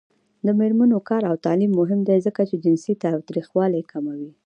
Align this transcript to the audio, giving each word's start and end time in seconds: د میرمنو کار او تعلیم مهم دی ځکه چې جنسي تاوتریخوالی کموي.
د 0.45 0.47
میرمنو 0.59 0.97
کار 1.09 1.21
او 1.29 1.35
تعلیم 1.45 1.71
مهم 1.79 1.99
دی 2.07 2.17
ځکه 2.27 2.41
چې 2.49 2.61
جنسي 2.63 2.93
تاوتریخوالی 3.03 3.81
کموي. 3.91 4.31